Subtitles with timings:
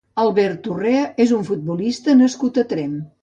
[0.21, 2.97] Albert Urrea és un futbolista nascut a Tremp.